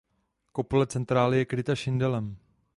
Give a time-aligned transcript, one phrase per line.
[0.51, 2.37] Kopule centrály je kryta šindelem.